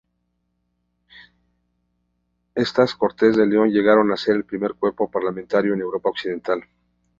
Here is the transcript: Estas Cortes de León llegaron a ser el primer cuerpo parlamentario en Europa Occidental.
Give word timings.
Estas 2.55 2.95
Cortes 2.95 3.37
de 3.37 3.45
León 3.45 3.69
llegaron 3.69 4.11
a 4.11 4.17
ser 4.17 4.35
el 4.35 4.45
primer 4.45 4.73
cuerpo 4.73 5.11
parlamentario 5.11 5.75
en 5.75 5.81
Europa 5.81 6.09
Occidental. 6.09 6.63